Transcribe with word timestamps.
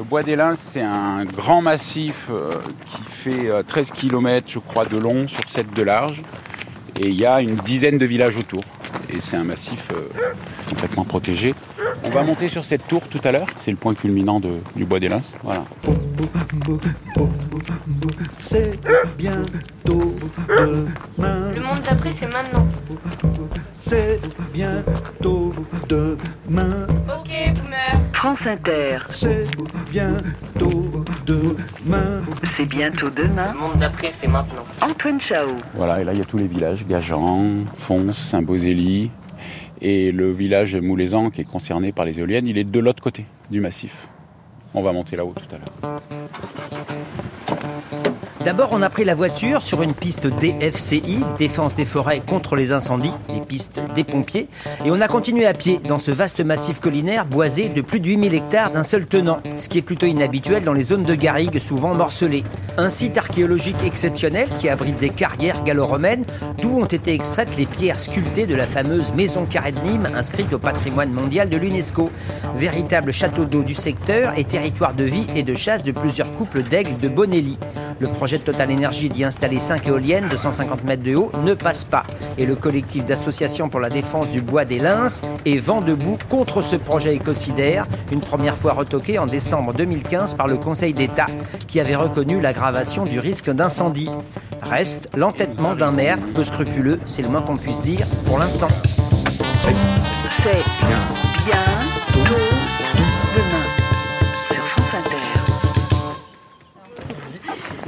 Le 0.00 0.04
bois 0.04 0.22
des 0.22 0.34
Lins, 0.34 0.54
c'est 0.54 0.80
un 0.80 1.26
grand 1.26 1.60
massif 1.60 2.28
euh, 2.30 2.54
qui 2.86 3.02
fait 3.02 3.50
13 3.68 3.90
km, 3.90 4.50
je 4.50 4.58
crois, 4.58 4.86
de 4.86 4.96
long 4.96 5.28
sur 5.28 5.46
7 5.46 5.74
de 5.74 5.82
large. 5.82 6.22
Et 6.98 7.08
il 7.08 7.20
y 7.20 7.26
a 7.26 7.42
une 7.42 7.56
dizaine 7.56 7.98
de 7.98 8.06
villages 8.06 8.38
autour. 8.38 8.62
Et 9.10 9.20
c'est 9.20 9.36
un 9.36 9.44
massif 9.44 9.88
complètement 10.70 11.04
protégé. 11.04 11.54
On 12.02 12.08
va 12.08 12.22
monter 12.22 12.48
sur 12.48 12.64
cette 12.64 12.88
tour 12.88 13.06
tout 13.08 13.20
à 13.24 13.30
l'heure. 13.30 13.48
C'est 13.56 13.70
le 13.70 13.76
point 13.76 13.92
culminant 13.92 14.40
du 14.40 14.86
bois 14.86 15.00
des 15.00 15.08
Lins. 15.08 15.34
Voilà. 15.42 15.64
C'est 18.38 18.80
bientôt 19.18 20.16
demain. 20.48 21.50
Le 21.54 21.60
monde 21.60 21.80
d'après, 21.84 22.14
c'est 22.18 22.32
maintenant. 22.32 22.66
C'est 23.76 24.18
bientôt 24.54 25.52
demain. 25.90 26.86
Ok, 27.06 27.28
boomer. 27.54 28.09
France 28.20 28.40
Inter. 28.44 28.98
C'est 29.08 29.46
bientôt 29.90 31.02
demain. 31.24 32.20
C'est 32.54 32.66
bientôt 32.66 33.08
demain. 33.08 33.54
Le 33.54 33.58
monde 33.58 33.76
d'après, 33.78 34.10
c'est 34.10 34.28
maintenant. 34.28 34.62
Antoine 34.82 35.18
Chao. 35.18 35.46
Voilà, 35.72 36.02
et 36.02 36.04
là 36.04 36.12
il 36.12 36.18
y 36.18 36.20
a 36.20 36.26
tous 36.26 36.36
les 36.36 36.46
villages, 36.46 36.86
Gajan, 36.86 37.64
Fons, 37.78 38.12
Saint-Bosély. 38.12 39.10
Et 39.80 40.12
le 40.12 40.30
village 40.32 40.76
Moulaisan, 40.76 41.30
qui 41.30 41.40
est 41.40 41.44
concerné 41.44 41.92
par 41.92 42.04
les 42.04 42.18
éoliennes, 42.18 42.46
il 42.46 42.58
est 42.58 42.64
de 42.64 42.78
l'autre 42.78 43.02
côté 43.02 43.24
du 43.50 43.62
massif. 43.62 44.06
On 44.74 44.82
va 44.82 44.92
monter 44.92 45.16
là-haut 45.16 45.32
tout 45.34 45.54
à 45.54 45.58
l'heure. 45.58 46.00
D'abord, 48.44 48.70
on 48.72 48.80
a 48.80 48.88
pris 48.88 49.04
la 49.04 49.14
voiture 49.14 49.60
sur 49.60 49.82
une 49.82 49.92
piste 49.92 50.26
DFCI, 50.26 51.20
Défense 51.36 51.74
des 51.74 51.84
forêts 51.84 52.20
contre 52.20 52.56
les 52.56 52.72
incendies, 52.72 53.12
les 53.34 53.40
pistes 53.40 53.82
des 53.94 54.02
pompiers, 54.02 54.48
et 54.82 54.90
on 54.90 55.02
a 55.02 55.08
continué 55.08 55.44
à 55.44 55.52
pied 55.52 55.78
dans 55.86 55.98
ce 55.98 56.10
vaste 56.10 56.42
massif 56.42 56.80
collinaire 56.80 57.26
boisé 57.26 57.68
de 57.68 57.82
plus 57.82 58.00
de 58.00 58.06
8000 58.06 58.34
hectares 58.34 58.70
d'un 58.70 58.82
seul 58.82 59.04
tenant, 59.04 59.38
ce 59.58 59.68
qui 59.68 59.76
est 59.76 59.82
plutôt 59.82 60.06
inhabituel 60.06 60.64
dans 60.64 60.72
les 60.72 60.84
zones 60.84 61.02
de 61.02 61.14
garrigues 61.14 61.58
souvent 61.58 61.94
morcelées. 61.94 62.44
Un 62.78 62.88
site 62.88 63.18
archéologique 63.18 63.82
exceptionnel 63.84 64.48
qui 64.58 64.70
abrite 64.70 64.98
des 64.98 65.10
carrières 65.10 65.62
gallo-romaines, 65.62 66.24
d'où 66.62 66.80
ont 66.80 66.86
été 66.86 67.12
extraites 67.12 67.58
les 67.58 67.66
pierres 67.66 68.00
sculptées 68.00 68.46
de 68.46 68.54
la 68.54 68.66
fameuse 68.66 69.12
maison 69.12 69.44
carrée 69.44 69.72
de 69.72 69.80
Nîmes 69.80 70.08
inscrite 70.14 70.52
au 70.54 70.58
patrimoine 70.58 71.12
mondial 71.12 71.50
de 71.50 71.58
l'UNESCO. 71.58 72.10
Véritable 72.56 73.12
château 73.12 73.44
d'eau 73.44 73.62
du 73.62 73.74
secteur 73.74 74.38
et 74.38 74.44
territoire 74.44 74.94
de 74.94 75.04
vie 75.04 75.26
et 75.36 75.42
de 75.42 75.54
chasse 75.54 75.84
de 75.84 75.92
plusieurs 75.92 76.32
couples 76.32 76.62
d'aigles 76.62 76.96
de 76.96 77.08
Bonelli. 77.08 77.58
Le 78.00 78.08
projet 78.08 78.38
de 78.38 78.42
Total 78.42 78.70
Énergie 78.70 79.10
d'y 79.10 79.24
installer 79.24 79.60
5 79.60 79.86
éoliennes 79.86 80.28
de 80.28 80.36
150 80.36 80.84
mètres 80.84 81.02
de 81.02 81.14
haut 81.14 81.30
ne 81.44 81.52
passe 81.52 81.84
pas. 81.84 82.04
Et 82.38 82.46
le 82.46 82.56
collectif 82.56 83.04
d'associations 83.04 83.68
pour 83.68 83.78
la 83.78 83.90
défense 83.90 84.30
du 84.30 84.40
bois 84.40 84.64
des 84.64 84.78
Lins 84.78 85.20
est 85.44 85.58
vent 85.58 85.82
debout 85.82 86.16
contre 86.30 86.62
ce 86.62 86.76
projet 86.76 87.14
écocidaire, 87.14 87.86
une 88.10 88.20
première 88.20 88.56
fois 88.56 88.72
retoqué 88.72 89.18
en 89.18 89.26
décembre 89.26 89.74
2015 89.74 90.34
par 90.34 90.46
le 90.46 90.56
Conseil 90.56 90.94
d'État, 90.94 91.26
qui 91.68 91.78
avait 91.78 91.94
reconnu 91.94 92.40
l'aggravation 92.40 93.04
du 93.04 93.20
risque 93.20 93.50
d'incendie. 93.50 94.08
Reste 94.62 95.10
l'entêtement 95.14 95.74
d'un 95.74 95.92
maire 95.92 96.18
peu 96.34 96.42
scrupuleux, 96.42 97.00
c'est 97.04 97.22
le 97.22 97.28
moins 97.28 97.42
qu'on 97.42 97.58
puisse 97.58 97.82
dire 97.82 98.06
pour 98.24 98.38
l'instant. 98.38 98.68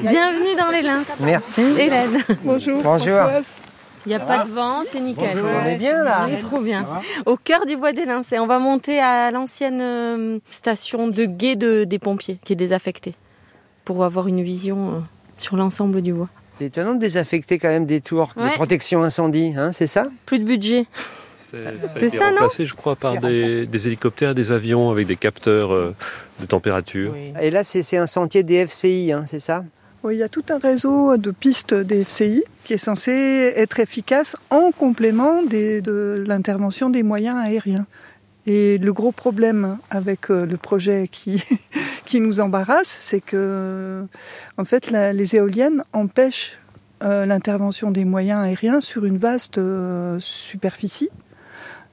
Bienvenue 0.03 0.57
dans 0.59 0.69
les 0.71 0.83
Lins. 0.83 1.03
Merci. 1.25 1.63
Hélène. 1.79 2.19
Bonjour. 2.43 2.83
Bonjour. 2.83 3.19
Il 4.05 4.09
n'y 4.09 4.15
a 4.15 4.21
pas 4.21 4.45
de 4.45 4.51
vent, 4.51 4.83
c'est 4.85 4.99
nickel. 5.01 5.39
On 5.41 5.65
est 5.67 5.77
bien 5.77 6.03
là. 6.03 6.27
On 6.29 6.33
est 6.33 6.41
trop 6.41 6.61
bien. 6.61 6.85
Au 7.25 7.37
cœur 7.37 7.67
du 7.67 7.77
bois 7.77 7.93
des 7.93 8.05
Lins. 8.05 8.23
Et 8.33 8.39
on 8.41 8.47
va 8.47 8.59
monter 8.59 8.99
à 8.99 9.31
l'ancienne 9.31 9.81
euh, 9.81 10.39
station 10.51 11.07
de 11.09 11.25
guet 11.25 11.55
de- 11.55 11.85
des 11.85 11.99
pompiers, 12.01 12.39
qui 12.45 12.53
est 12.53 12.57
désaffectée, 12.57 13.15
pour 13.85 14.05
avoir 14.05 14.27
une 14.27 14.43
vision 14.43 14.89
euh, 14.91 14.99
sur 15.37 15.57
l'ensemble 15.57 16.03
du 16.03 16.13
bois. 16.13 16.29
C'est 16.59 16.65
étonnant 16.67 16.95
de 16.95 17.01
désaffecter 17.01 17.59
quand 17.59 17.69
même 17.69 17.87
des 17.87 18.01
tours 18.01 18.33
Ouais. 18.37 18.51
de 18.51 18.55
protection 18.55 19.03
incendie, 19.05 19.55
hein, 19.57 19.73
c'est 19.73 19.87
ça? 19.87 20.09
Plus 20.27 20.41
de 20.41 20.45
budget. 20.45 20.87
C'est- 20.95 21.63
Ça 21.63 21.69
a 21.69 21.89
C'est 21.89 22.07
été 22.07 22.17
ça, 22.17 22.25
non 22.31 22.37
remplacé, 22.37 22.67
je 22.67 22.75
crois, 22.75 22.97
par 22.97 23.19
des, 23.19 23.67
des 23.67 23.87
hélicoptères, 23.87 24.35
des 24.35 24.51
avions 24.53 24.91
avec 24.91 25.07
des 25.07 25.17
capteurs 25.17 25.73
euh, 25.73 25.95
de 26.41 26.47
température. 26.47 27.15
Et 27.41 27.51
là, 27.51 27.63
c'est 27.63 27.83
c'est 27.83 27.99
un 27.99 28.07
sentier 28.07 28.43
DFCI, 28.43 29.13
hein, 29.13 29.27
c'est 29.29 29.39
ça? 29.41 29.63
Il 30.11 30.17
y 30.17 30.25
a 30.25 30.29
tout 30.29 30.45
un 30.51 30.59
réseau 30.59 31.17
de 31.17 31.31
pistes 31.31 31.75
des 31.75 32.05
FCI 32.05 32.43
qui 32.65 32.73
est 32.73 32.79
censé 32.79 33.13
être 33.55 33.79
efficace 33.79 34.37
en 34.51 34.73
complément 34.73 35.43
de 35.45 36.25
l'intervention 36.27 36.91
des 36.91 37.05
moyens 37.05 37.37
aériens. 37.37 37.87
Et 38.47 38.79
le 38.79 38.93
gros 38.93 39.13
problème 39.13 39.79
avec 39.91 40.29
euh, 40.29 40.45
le 40.45 40.57
projet 40.57 41.09
qui, 41.11 41.45
qui 42.05 42.19
nous 42.19 42.41
embarrasse, 42.41 42.89
c'est 42.89 43.21
que 43.21 44.05
en 44.59 44.65
fait, 44.65 44.91
les 44.91 45.37
éoliennes 45.37 45.85
empêchent 45.93 46.59
euh, 47.05 47.25
l'intervention 47.25 47.93
des 47.93 48.05
moyens 48.05 48.41
aériens 48.41 48.81
sur 48.81 49.05
une 49.05 49.19
vaste 49.19 49.59
euh, 49.59 50.17
superficie. 50.19 51.11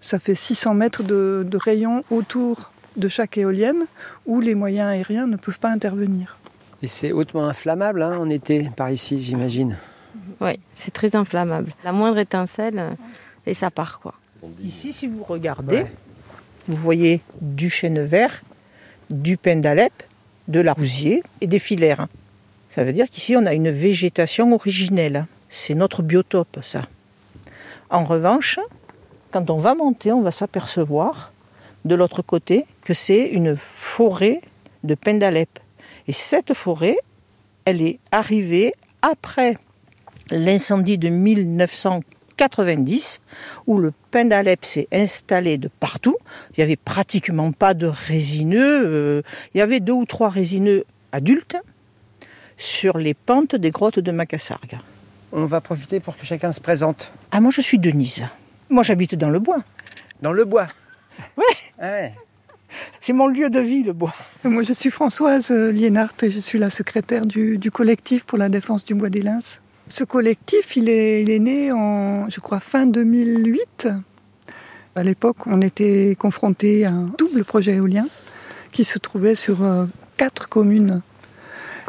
Ça 0.02 0.18
fait 0.18 0.34
600 0.34 0.74
mètres 0.74 1.04
de 1.04 1.58
rayon 1.58 2.04
autour 2.10 2.72
de 2.98 3.08
chaque 3.08 3.38
éolienne 3.38 3.86
où 4.26 4.40
les 4.40 4.56
moyens 4.56 4.90
aériens 4.90 5.28
ne 5.28 5.38
peuvent 5.38 5.60
pas 5.60 5.70
intervenir. 5.70 6.40
Et 6.82 6.88
c'est 6.88 7.12
hautement 7.12 7.46
inflammable 7.46 8.02
hein, 8.04 8.18
en 8.18 8.30
été 8.30 8.70
par 8.76 8.90
ici, 8.92 9.22
j'imagine. 9.22 9.78
Oui, 10.42 10.60
c'est 10.74 10.92
très 10.92 11.16
inflammable. 11.16 11.74
La 11.84 11.92
moindre 11.92 12.18
étincelle, 12.20 12.80
euh, 12.80 12.92
et 13.46 13.54
ça 13.54 13.70
part, 13.70 14.00
quoi. 14.00 14.14
Ici, 14.64 14.94
si 14.94 15.08
vous 15.08 15.24
regardez, 15.24 15.78
Ouais. 15.84 15.92
vous 16.68 16.78
voyez 16.78 17.22
du 17.42 17.70
chêne 17.70 18.00
vert, 18.02 18.42
du 19.10 19.36
pin 19.38 19.58
d'Alep, 19.58 19.92
de 20.48 20.62
la 20.62 20.74
rousier 20.74 21.22
et 21.42 21.48
des 21.48 21.60
filaires. 21.60 22.08
Ça 22.70 22.84
veut 22.84 22.94
dire 22.94 23.10
qu'ici, 23.10 23.36
on 23.36 23.46
a 23.46 23.54
une 23.54 23.70
végétation 23.70 24.54
originelle. 24.54 25.26
C'est 25.50 25.74
notre 25.76 26.02
biotope, 26.04 26.60
ça. 26.62 26.84
En 27.90 28.06
revanche, 28.06 28.60
quand 29.32 29.50
on 29.50 29.58
va 29.58 29.76
monter, 29.76 30.12
on 30.12 30.22
va 30.22 30.32
s'apercevoir 30.32 31.32
de 31.86 31.96
l'autre 31.96 32.22
côté 32.22 32.66
que 32.84 32.94
c'est 32.94 33.26
une 33.28 33.56
forêt 33.58 34.42
de 34.84 34.96
pin 34.96 35.16
d'Alep. 35.16 35.50
Et 36.10 36.12
cette 36.12 36.56
forêt, 36.56 36.98
elle 37.66 37.84
est 37.84 38.00
arrivée 38.12 38.74
après 39.04 39.60
l'incendie 40.32 40.98
de 40.98 41.10
1990 41.10 43.22
où 43.68 43.78
le 43.78 43.94
pin 44.10 44.26
d'Alep 44.26 44.66
s'est 44.66 44.88
installé 44.92 45.60
de 45.60 45.68
partout. 45.68 46.18
Il 46.50 46.62
n'y 46.62 46.64
avait 46.64 46.78
pratiquement 46.78 47.52
pas 47.52 47.76
de 47.76 47.86
résineux. 47.86 48.88
euh, 48.88 49.22
il 49.54 49.60
y 49.60 49.62
avait 49.62 49.82
deux 49.82 49.94
ou 49.94 50.06
trois 50.06 50.30
résineux 50.30 50.84
adultes 51.12 51.58
sur 52.58 52.98
les 52.98 53.14
pentes 53.14 53.56
des 53.56 53.70
grottes 53.70 54.00
de 54.00 54.12
Macassargue. 54.12 54.80
On 55.32 55.46
va 55.46 55.62
profiter 55.62 56.00
pour 56.00 56.18
que 56.18 56.26
chacun 56.26 56.52
se 56.52 56.60
présente. 56.60 57.12
Ah, 57.30 57.40
moi 57.40 57.52
je 57.52 57.62
suis 57.62 57.78
Denise. 57.78 58.26
Moi 58.72 58.82
j'habite 58.82 59.14
dans 59.14 59.30
le 59.30 59.38
bois. 59.38 59.60
Dans 60.24 60.34
le 60.34 60.44
bois 60.44 60.66
Ouais. 61.38 61.44
Ah 61.78 61.92
ouais. 61.92 62.14
C'est 63.00 63.14
mon 63.14 63.28
lieu 63.28 63.50
de 63.50 63.60
vie, 63.60 63.84
le 63.84 63.94
bois. 63.94 64.14
Moi, 64.44 64.64
je 64.64 64.74
suis 64.74 64.90
Françoise 64.90 65.52
Liénart 65.52 66.14
et 66.22 66.30
je 66.30 66.40
suis 66.40 66.60
la 66.60 66.70
secrétaire 66.70 67.26
du, 67.26 67.60
collectif 67.72 68.26
pour 68.26 68.38
la 68.38 68.50
défense 68.50 68.84
du 68.84 68.94
bois 68.94 69.10
des 69.10 69.22
Lins. 69.22 69.60
Ce 69.88 70.04
collectif, 70.04 70.76
il 70.76 70.90
est, 70.90 71.24
il 71.24 71.30
est 71.30 71.40
né 71.40 71.72
en, 71.72 72.30
je 72.30 72.40
crois, 72.40 72.60
fin 72.60 72.86
2008. 72.86 73.90
À 74.96 75.04
l'époque, 75.04 75.48
on 75.48 75.62
était 75.62 76.16
confronté 76.20 76.86
à 76.86 76.92
un 76.92 77.12
double 77.18 77.46
projet 77.46 77.76
éolien 77.76 78.06
qui 78.74 78.84
se 78.84 79.00
trouvait 79.00 79.36
sur 79.36 79.64
euh, 79.64 79.86
quatre 80.18 80.50
communes. 80.50 81.02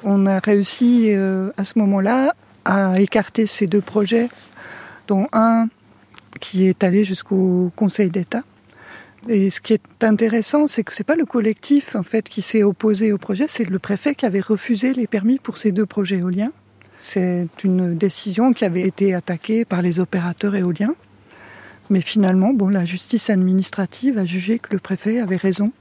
On 0.05 0.27
a 0.27 0.39
réussi 0.39 1.09
euh, 1.09 1.51
à 1.57 1.65
ce 1.65 1.79
moment-là 1.81 2.35
à 2.65 3.01
écarter 3.01 3.47
ces 3.47 3.67
deux 3.67 3.81
projets, 3.81 4.29
dont 5.09 5.27
un 5.33 5.67
qui 6.41 6.69
est 6.69 6.85
allé 6.85 7.05
jusqu'au 7.05 7.73
Conseil 7.75 8.11
d'État. 8.11 8.43
Et 9.29 9.51
ce 9.51 9.61
qui 9.61 9.75
est 9.75 10.05
intéressant, 10.05 10.67
c'est 10.67 10.83
que 10.83 10.93
c'est 10.95 11.05
pas 11.05 11.15
le 11.17 11.27
collectif 11.27 11.95
en 11.95 12.03
fait 12.03 12.29
qui 12.29 12.43
s'est 12.43 12.63
opposé 12.63 13.13
au 13.13 13.19
projet, 13.19 13.47
c'est 13.49 13.69
le 13.69 13.79
préfet 13.79 14.15
qui 14.15 14.25
avait 14.27 14.41
refusé 14.41 14.95
les 14.95 15.07
permis 15.07 15.39
pour 15.39 15.59
ces 15.59 15.73
deux 15.73 15.87
projets 15.87 16.19
éoliens. 16.19 16.53
C'est 16.99 17.47
une 17.65 17.97
décision 17.97 18.53
qui 18.53 18.65
avait 18.65 18.83
été 18.83 19.15
attaquée 19.15 19.65
par 19.65 19.83
les 19.83 20.01
opérateurs 20.01 20.55
éoliens. 20.55 20.95
Mais 21.91 22.01
finalement, 22.01 22.53
bon, 22.53 22.69
la 22.69 22.85
justice 22.85 23.31
administrative 23.31 24.17
a 24.19 24.25
jugé 24.25 24.59
que 24.59 24.69
le 24.73 24.79
préfet 24.79 25.21
avait 25.21 25.37
raison 25.37 25.73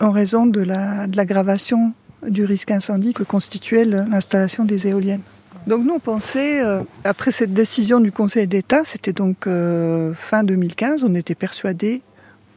en 0.00 0.10
raison 0.10 0.46
de 0.46 0.60
la- 0.60 1.06
l'aggravation 1.14 1.92
du 2.28 2.44
risque 2.44 2.70
incendie 2.70 3.12
que 3.12 3.22
constituait 3.22 3.84
l'installation 3.84 4.64
des 4.64 4.88
éoliennes. 4.88 5.20
Donc 5.68 5.84
nous, 5.84 5.94
on 5.94 6.00
pensait, 6.00 6.60
euh, 6.60 6.80
après 7.04 7.30
cette 7.30 7.52
décision 7.54 8.00
du 8.00 8.10
Conseil 8.10 8.48
d'État, 8.48 8.80
c'était 8.84 9.12
donc 9.12 9.46
euh, 9.46 10.12
fin 10.14 10.42
2015, 10.42 11.04
on 11.04 11.14
était 11.14 11.36
persuadés 11.36 12.02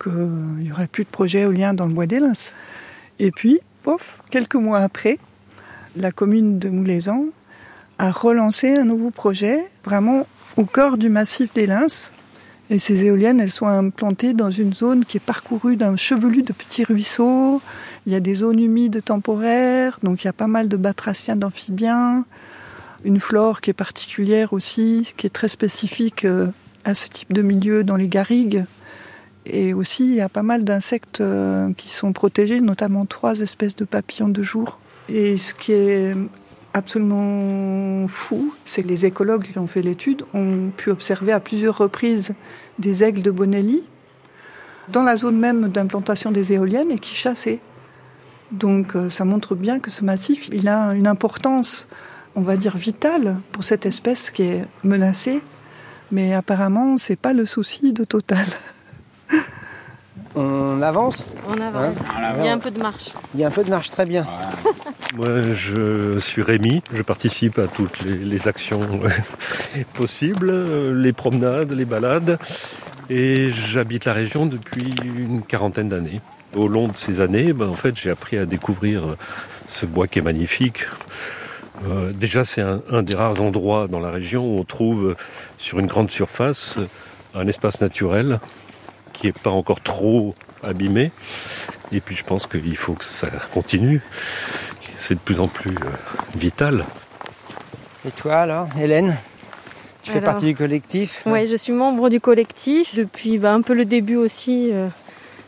qu'il 0.02 0.12
n'y 0.60 0.72
aurait 0.72 0.88
plus 0.88 1.04
de 1.04 1.10
projet 1.10 1.42
éolien 1.42 1.74
dans 1.74 1.86
le 1.86 1.94
bois 1.94 2.06
des 2.06 2.20
Lins. 2.20 2.54
Et 3.20 3.32
puis, 3.32 3.60
pof, 3.84 4.22
quelques 4.32 4.56
mois 4.56 4.80
après, 4.80 5.20
la 5.96 6.12
commune 6.12 6.60
de 6.60 6.70
Moulaisan 6.70 7.26
a 7.98 8.12
relancé 8.12 8.76
un 8.76 8.84
nouveau 8.84 9.10
projet, 9.10 9.64
vraiment 9.84 10.28
au 10.58 10.66
cœur 10.66 10.98
du 10.98 11.10
massif 11.10 11.54
des 11.54 11.66
Lins. 11.66 12.12
Et 12.70 12.80
ces 12.80 13.06
éoliennes, 13.06 13.40
elles 13.40 13.52
sont 13.52 13.68
implantées 13.68 14.34
dans 14.34 14.50
une 14.50 14.74
zone 14.74 15.06
qui 15.06 15.18
est 15.18 15.22
parcourue 15.22 15.76
d'un 15.76 15.96
chevelu 15.96 16.42
de 16.42 16.52
petits 16.52 16.84
ruisseaux. 16.84 17.62
Il 18.06 18.14
y 18.14 18.16
a 18.16 18.20
des 18.20 18.34
zones 18.34 18.60
humides 18.60 19.04
temporaires, 19.04 20.00
donc 20.02 20.24
il 20.24 20.28
y 20.28 20.30
a 20.30 20.34
pas 20.34 20.48
mal 20.48 20.68
de 20.68 20.78
batraciens 20.78 21.36
d'amphibiens. 21.36 22.26
Une 23.04 23.20
flore 23.20 23.62
qui 23.62 23.70
est 23.70 23.74
particulière 23.74 24.52
aussi, 24.52 25.14
qui 25.16 25.28
est 25.28 25.30
très 25.30 25.48
spécifique 25.48 26.26
euh, 26.26 26.48
à 26.86 26.96
ce 26.96 27.08
type 27.08 27.34
de 27.34 27.44
milieu 27.44 27.84
dans 27.84 27.98
les 27.98 28.08
garrigues. 28.08 28.66
Et 29.46 29.74
aussi, 29.74 30.06
il 30.06 30.16
y 30.16 30.22
a 30.22 30.30
pas 30.30 30.44
mal 30.44 30.64
d'insectes 30.64 31.22
euh, 31.22 31.72
qui 31.74 31.90
sont 31.90 32.14
protégés, 32.14 32.62
notamment 32.62 33.06
trois 33.06 33.42
espèces 33.42 33.76
de 33.76 33.86
papillons 33.86 34.30
de 34.30 34.42
jour. 34.42 34.80
Et 35.08 35.38
ce 35.38 35.54
qui 35.54 35.72
est 35.72 36.16
absolument 36.74 38.08
fou, 38.08 38.54
c'est 38.66 38.84
que 38.84 38.88
les 38.88 39.06
écologues 39.06 39.44
qui 39.44 39.58
ont 39.58 39.68
fait 39.68 39.82
l'étude 39.82 40.24
ont 40.34 40.72
pu 40.76 40.90
observer 40.90 41.32
à 41.32 41.40
plusieurs 41.40 41.78
reprises 41.78 42.34
des 42.80 43.04
aigles 43.04 43.22
de 43.22 43.32
Bonelli 43.32 43.84
dans 44.90 45.04
la 45.04 45.16
zone 45.16 45.38
même 45.38 45.70
d'implantation 45.70 46.32
des 46.32 46.54
éoliennes 46.54 46.92
et 46.92 47.00
qui 47.00 47.16
chassaient. 47.16 47.60
Donc 48.52 48.96
euh, 48.96 49.10
ça 49.10 49.26
montre 49.26 49.56
bien 49.56 49.80
que 49.80 49.90
ce 49.90 50.04
massif, 50.04 50.50
il 50.52 50.68
a 50.68 50.94
une 50.94 51.08
importance, 51.08 51.88
on 52.36 52.42
va 52.42 52.58
dire, 52.58 52.78
vitale 52.78 53.38
pour 53.52 53.64
cette 53.64 53.86
espèce 53.86 54.30
qui 54.32 54.44
est 54.44 54.66
menacée. 54.84 55.42
Mais 56.12 56.34
apparemment, 56.34 56.98
c'est 56.98 57.16
pas 57.16 57.34
le 57.34 57.46
souci 57.46 57.94
de 57.94 58.04
Total. 58.04 58.46
On 60.36 60.82
avance 60.82 61.26
On 61.48 61.60
avance. 61.62 61.96
Hein 62.18 62.34
Il 62.40 62.46
y 62.46 62.50
a 62.50 62.54
un 62.54 62.58
peu 62.58 62.72
de 62.72 62.80
marche. 62.80 63.14
Il 63.34 63.40
y 63.40 63.44
a 63.44 63.48
un 63.48 63.52
peu 63.52 63.64
de 63.64 63.70
marche, 63.70 63.90
très 63.90 64.06
bien. 64.06 64.26
Moi, 65.16 65.54
je 65.54 66.20
suis 66.20 66.42
Rémi. 66.42 66.82
Je 66.94 67.02
participe 67.02 67.58
à 67.60 67.68
toutes 67.68 68.02
les, 68.02 68.18
les 68.18 68.48
actions 68.48 68.82
possibles, 69.94 70.94
les 70.94 71.14
promenades, 71.14 71.72
les 71.72 71.86
balades. 71.86 72.38
Et 73.10 73.52
j'habite 73.52 74.06
la 74.06 74.14
région 74.14 74.46
depuis 74.46 74.94
une 75.06 75.42
quarantaine 75.42 75.90
d'années. 75.90 76.22
Au 76.56 76.68
long 76.68 76.88
de 76.88 76.98
ces 76.98 77.22
années, 77.22 77.54
ben, 77.54 77.68
en 77.68 77.76
fait, 77.76 77.96
j'ai 77.96 78.10
appris 78.10 78.38
à 78.38 78.46
découvrir 78.46 79.16
ce 79.70 79.86
bois 79.86 80.08
qui 80.08 80.20
est 80.20 80.24
magnifique. 80.24 80.86
Euh, 81.88 82.12
déjà, 82.14 82.44
c'est 82.44 82.62
un, 82.62 82.82
un 82.92 83.04
des 83.04 83.16
rares 83.16 83.42
endroits 83.42 83.88
dans 83.88 84.00
la 84.00 84.10
région 84.10 84.46
où 84.46 84.60
on 84.60 84.64
trouve 84.64 85.10
euh, 85.10 85.16
sur 85.58 85.80
une 85.80 85.88
grande 85.88 86.10
surface 86.10 86.76
euh, 86.78 86.88
un 87.36 87.48
espace 87.48 87.82
naturel 87.82 88.40
qui 89.16 89.28
n'est 89.28 89.34
pas 89.34 89.50
encore 89.50 89.82
trop 89.82 90.36
abîmé. 90.64 91.12
Et 91.92 92.02
puis, 92.02 92.16
je 92.16 92.24
pense 92.24 92.48
qu'il 92.48 92.76
faut 92.76 92.94
que 92.94 93.06
ça 93.06 93.28
continue. 93.54 94.02
C'est 94.98 95.16
de 95.16 95.20
plus 95.20 95.40
en 95.40 95.48
plus 95.48 95.72
euh, 95.76 95.90
vital. 96.38 96.86
Et 98.08 98.12
toi 98.12 98.36
alors, 98.38 98.68
Hélène? 98.80 99.18
Tu 100.04 100.12
fais 100.12 100.20
Alors, 100.20 100.34
partie 100.34 100.46
du 100.46 100.56
collectif? 100.56 101.24
Ouais, 101.26 101.48
je 101.48 101.56
suis 101.56 101.74
membre 101.74 102.10
du 102.10 102.22
collectif 102.22 102.96
depuis 102.96 103.40
bah, 103.40 103.54
un 103.54 103.62
peu 103.62 103.74
le 103.74 103.86
début 103.86 104.16
aussi. 104.16 104.70
euh, 104.72 104.88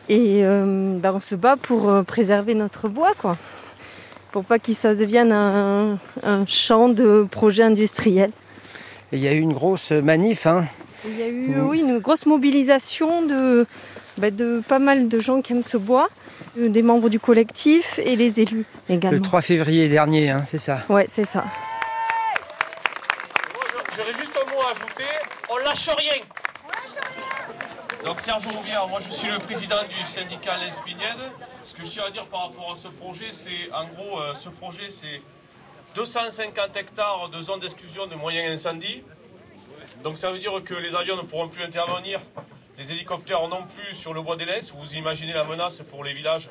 et 0.10 0.42
euh, 0.44 0.98
bah, 0.98 1.12
on 1.14 1.19
se 1.19 1.36
bat 1.36 1.56
pour 1.56 1.90
euh, 1.90 2.02
préserver 2.02 2.56
notre 2.56 2.90
bois, 2.90 3.12
quoi. 3.19 3.38
Pour 4.31 4.44
pas 4.44 4.58
qu'il 4.58 4.75
ça 4.75 4.96
devienne 4.96 5.31
un, 5.31 5.98
un 6.24 6.46
champ 6.48 6.90
de 6.90 7.28
projets 7.30 7.64
industriels. 7.64 8.31
Et 9.12 9.18
il 9.18 9.24
y 9.24 9.28
a 9.28 9.34
eu 9.34 9.40
une 9.40 9.54
grosse 9.54 9.92
manif, 9.92 10.48
hein 10.48 10.66
Il 11.07 11.18
y 11.18 11.24
a 11.24 11.27
eu 11.27 11.59
oui, 11.62 11.80
une 11.80 12.00
grosse 12.00 12.25
mobilisation 12.25 13.21
de, 13.21 13.65
bah, 14.18 14.30
de 14.30 14.62
pas 14.68 14.80
mal 14.80 15.07
de 15.07 15.19
gens 15.19 15.42
qui 15.42 15.54
aiment 15.54 15.63
ce 15.63 15.77
bois, 15.77 16.09
euh, 16.57 16.68
des 16.69 16.81
membres 16.81 17.09
du 17.09 17.19
collectif 17.19 17.98
et 18.00 18.15
les 18.15 18.42
élus 18.42 18.65
également. 18.89 19.18
le 19.18 19.21
3 19.21 19.42
février 19.42 19.88
dernier, 19.88 20.31
hein, 20.31 20.44
c'est 20.45 20.57
ça. 20.57 20.80
Ouais, 20.89 21.06
c'est 21.07 21.25
ça. 21.25 21.45
J'aurais 23.95 24.13
juste 24.13 24.33
un 24.36 24.51
mot 24.54 24.62
à 24.62 24.71
ajouter. 24.71 25.09
On 25.50 25.57
lâche 25.57 25.89
rien. 25.98 26.21
Donc 28.06 28.19
Serge 28.19 28.45
Rouvière, 28.48 28.88
moi 28.88 29.00
je 29.06 29.12
suis 29.12 29.30
le 29.30 29.39
président 29.39 29.81
du 29.83 30.06
syndicat 30.06 30.57
L'Espignède. 30.63 31.18
Ce 31.65 31.74
que 31.74 31.83
je 31.83 31.89
tiens 31.89 32.04
à 32.07 32.12
dire 32.12 32.25
par 32.25 32.48
rapport 32.48 32.74
à 32.74 32.75
ce 32.75 32.88
projet, 32.89 33.31
c'est 33.31 33.71
en 33.74 33.86
gros, 33.88 34.19
euh, 34.21 34.33
ce 34.36 34.50
projet 34.50 34.89
c'est 34.89 35.21
250 35.95 36.75
hectares 36.75 37.30
de 37.30 37.42
zone 37.42 37.59
d'exclusion 37.59 38.07
de 38.07 38.15
moyens 38.15 38.54
incendies. 38.54 39.04
Donc 40.07 40.18
ça 40.18 40.31
veut 40.31 40.39
dire 40.39 40.54
que 40.63 40.74
les 40.74 40.95
avions 40.95 41.18
ne 41.18 41.24
pourront 41.24 41.50
plus 41.50 41.62
intervenir, 41.62 42.21
les 42.77 42.94
hélicoptères 42.94 43.45
non 43.50 43.63
plus 43.63 43.94
sur 43.94 44.13
le 44.13 44.21
bois 44.21 44.38
des. 44.38 44.45
Vous 44.74 44.94
imaginez 44.94 45.33
la 45.33 45.44
menace 45.44 45.80
pour 45.80 46.01
les 46.06 46.13
villages 46.13 46.50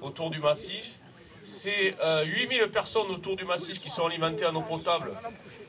autour 0.00 0.30
du 0.30 0.38
massif. 0.38 0.98
C'est 1.44 1.94
euh, 2.02 2.24
8000 2.24 2.68
personnes 2.68 3.10
autour 3.10 3.36
du 3.36 3.44
massif 3.44 3.78
qui 3.78 3.90
sont 3.90 4.06
alimentées 4.06 4.46
en 4.46 4.54
eau 4.54 4.62
potable. 4.62 5.10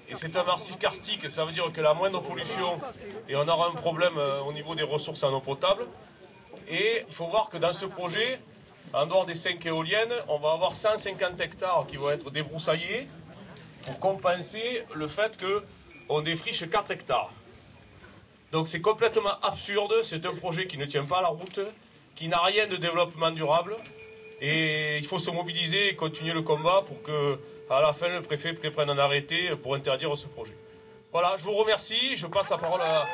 Et 0.07 0.15
c'est 0.15 0.33
un 0.33 0.43
massif 0.45 0.79
karstique, 0.79 1.29
ça 1.29 1.43
veut 1.43 1.51
dire 1.51 1.69
que 1.73 1.81
la 1.81 1.93
moindre 1.93 2.21
pollution, 2.21 2.79
et 3.27 3.35
on 3.35 3.45
aura 3.49 3.67
un 3.67 3.75
problème 3.75 4.17
euh, 4.17 4.39
au 4.39 4.53
niveau 4.53 4.73
des 4.73 4.83
ressources 4.83 5.23
en 5.23 5.33
eau 5.33 5.41
potable. 5.41 5.87
Et 6.69 7.03
il 7.05 7.13
faut 7.13 7.27
voir 7.27 7.49
que 7.49 7.57
dans 7.57 7.73
ce 7.73 7.83
projet, 7.83 8.39
en 8.93 9.05
dehors 9.05 9.25
des 9.25 9.35
5 9.35 9.65
éoliennes, 9.65 10.13
on 10.29 10.37
va 10.37 10.53
avoir 10.53 10.73
150 10.73 11.41
hectares 11.41 11.85
qui 11.85 11.97
vont 11.97 12.11
être 12.11 12.31
débroussaillés 12.31 13.09
pour 13.83 13.99
compenser 13.99 14.85
le 14.95 15.09
fait 15.09 15.37
qu'on 16.09 16.21
défriche 16.21 16.67
4 16.67 16.91
hectares. 16.91 17.29
Donc 18.51 18.67
c'est 18.67 18.81
complètement 18.81 19.39
absurde, 19.43 19.93
c'est 20.03 20.25
un 20.25 20.33
projet 20.33 20.65
qui 20.65 20.77
ne 20.77 20.85
tient 20.85 21.05
pas 21.05 21.21
la 21.21 21.27
route, 21.27 21.59
qui 22.15 22.27
n'a 22.27 22.41
rien 22.41 22.65
de 22.65 22.75
développement 22.75 23.29
durable. 23.29 23.75
Et 24.41 24.97
il 24.97 25.05
faut 25.05 25.19
se 25.19 25.29
mobiliser 25.29 25.89
et 25.89 25.95
continuer 25.95 26.33
le 26.33 26.41
combat 26.41 26.81
pour 26.87 27.03
que, 27.03 27.39
à 27.69 27.81
la 27.81 27.93
fin, 27.93 28.07
le 28.07 28.21
préfet 28.23 28.53
prenne 28.53 28.89
un 28.89 28.97
arrêté 28.97 29.55
pour 29.61 29.75
interdire 29.75 30.17
ce 30.17 30.25
projet. 30.25 30.55
Voilà, 31.11 31.35
je 31.37 31.43
vous 31.43 31.53
remercie. 31.53 32.15
Je 32.15 32.25
passe 32.25 32.49
la 32.49 32.57
parole 32.57 32.81
à. 32.81 33.05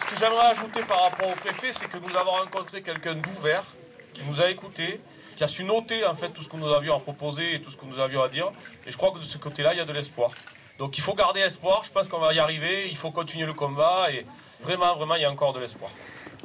Ce 0.00 0.14
que 0.14 0.20
j'aimerais 0.20 0.46
ajouter 0.46 0.82
par 0.82 1.02
rapport 1.04 1.28
au 1.28 1.36
préfet, 1.36 1.72
c'est 1.72 1.88
que 1.88 1.98
nous 1.98 2.14
avons 2.16 2.32
rencontré 2.32 2.82
quelqu'un 2.82 3.14
d'ouvert, 3.14 3.64
qui 4.12 4.22
nous 4.24 4.40
a 4.40 4.50
écoutés, 4.50 5.00
qui 5.40 5.44
a 5.44 5.48
su 5.48 5.64
noter 5.64 6.04
en 6.04 6.14
fait 6.14 6.28
tout 6.28 6.42
ce 6.42 6.50
que 6.50 6.56
nous 6.58 6.68
avions 6.70 6.94
à 6.94 7.00
proposer 7.00 7.54
et 7.54 7.60
tout 7.62 7.70
ce 7.70 7.76
que 7.78 7.86
nous 7.86 7.98
avions 7.98 8.22
à 8.22 8.28
dire. 8.28 8.50
Et 8.86 8.92
je 8.92 8.96
crois 8.98 9.10
que 9.10 9.20
de 9.20 9.24
ce 9.24 9.38
côté-là, 9.38 9.72
il 9.72 9.78
y 9.78 9.80
a 9.80 9.86
de 9.86 9.92
l'espoir. 9.94 10.32
Donc 10.78 10.98
il 10.98 11.00
faut 11.00 11.14
garder 11.14 11.40
espoir. 11.40 11.80
Je 11.82 11.90
pense 11.90 12.08
qu'on 12.08 12.18
va 12.18 12.34
y 12.34 12.38
arriver. 12.38 12.88
Il 12.90 12.96
faut 12.98 13.10
continuer 13.10 13.46
le 13.46 13.54
combat 13.54 14.08
et 14.12 14.26
vraiment, 14.62 14.94
vraiment, 14.96 15.14
il 15.14 15.22
y 15.22 15.24
a 15.24 15.30
encore 15.30 15.54
de 15.54 15.60
l'espoir. 15.60 15.90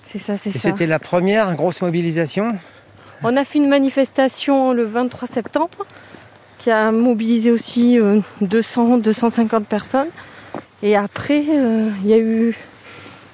C'est 0.02 0.18
ça, 0.18 0.38
c'est 0.38 0.52
Et 0.52 0.54
ça. 0.54 0.60
c'était 0.70 0.86
la 0.86 1.00
première 1.00 1.54
grosse 1.56 1.82
mobilisation? 1.82 2.58
On 3.22 3.36
a 3.36 3.44
fait 3.44 3.60
une 3.60 3.68
manifestation 3.68 4.72
le 4.72 4.86
23 4.86 5.28
septembre 5.28 5.86
qui 6.60 6.72
a 6.72 6.90
mobilisé 6.94 7.52
aussi 7.52 8.00
euh, 8.00 8.22
200, 8.40 9.00
250 9.00 9.68
personnes. 9.68 10.10
Et 10.84 10.96
après, 10.96 11.44
euh, 11.50 11.90
il 12.06 12.08
y 12.10 12.14
a 12.14 12.18
eu 12.18 12.58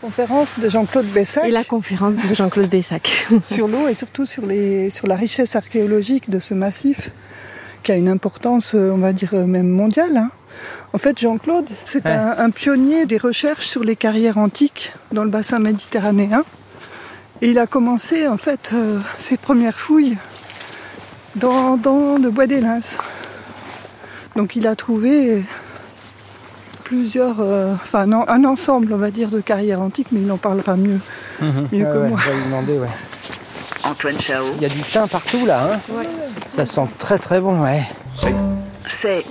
Conférence 0.02 0.60
de 0.60 0.70
Jean-Claude 0.70 1.06
Bessac. 1.06 1.46
et 1.46 1.52
la 1.52 1.64
conférence 1.64 2.16
de 2.16 2.34
Jean-Claude 2.34 2.68
Bessac. 2.70 3.28
sur 3.44 3.68
l'eau 3.68 3.88
et 3.88 3.94
surtout 3.94 4.26
sur, 4.26 4.46
les, 4.46 4.90
sur 4.90 5.06
la 5.08 5.16
richesse 5.16 5.56
archéologique 5.56 6.30
de 6.30 6.40
ce 6.40 6.54
massif, 6.56 7.12
qui 7.84 7.92
a 7.92 7.96
une 7.96 8.10
importance, 8.10 8.74
euh, 8.74 8.92
on 8.92 8.98
va 8.98 9.14
dire, 9.14 9.32
euh, 9.34 9.46
même 9.46 9.68
mondiale. 9.70 10.18
hein. 10.18 10.32
En 10.94 10.98
fait, 10.98 11.20
Jean-Claude, 11.20 11.68
c'est 11.84 12.04
Ouais. 12.04 12.12
un, 12.12 12.36
un 12.38 12.50
pionnier 12.50 13.06
des 13.06 13.18
recherches 13.18 13.68
sur 13.68 13.84
les 13.84 13.96
carrières 13.96 14.38
antiques 14.40 14.92
dans 15.12 15.24
le 15.24 15.30
bassin 15.30 15.60
méditerranéen. 15.60 16.44
Et 17.42 17.50
il 17.50 17.60
a 17.60 17.68
commencé, 17.68 18.28
en 18.28 18.38
fait, 18.38 18.72
euh, 18.74 19.00
ses 19.20 19.38
premières 19.38 19.80
fouilles 19.80 20.18
dans, 21.36 21.78
dans 21.78 22.18
le 22.18 22.30
bois 22.32 22.48
des 22.48 22.60
Lins. 22.60 22.98
Donc 24.36 24.56
il 24.56 24.66
a 24.68 24.76
trouvé 24.76 25.44
plusieurs, 26.96 27.38
euh, 27.40 27.72
enfin 27.74 28.06
non, 28.06 28.26
un 28.28 28.44
ensemble, 28.44 28.92
on 28.92 28.98
va 28.98 29.12
dire, 29.12 29.30
de 29.30 29.40
carrières 29.40 29.82
antiques, 29.82 30.08
mais 30.12 30.20
il 30.20 30.30
en 30.30 30.36
parlera 30.36 30.76
mieux, 30.76 31.00
mieux 31.42 31.48
Ouais, 31.72 31.80
que 31.94 31.98
ouais, 32.00 32.10
moi. 32.10 32.20
je 32.22 32.30
vais 32.30 32.36
lui 32.36 32.44
demander, 32.44 32.78
ouais. 32.80 32.88
Antoine 33.86 34.20
Chao, 34.20 34.44
Il 34.58 34.62
y 34.62 34.66
a 34.66 34.70
du 34.70 34.82
thym 34.82 35.08
partout 35.08 35.46
là, 35.46 35.70
hein 35.72 35.80
Ouais. 35.94 36.04
Ça 36.50 36.66
sent 36.66 36.88
très 36.98 37.18
très 37.18 37.40
bon, 37.40 37.62
ouais. 37.64 37.84
c'est 39.02 39.24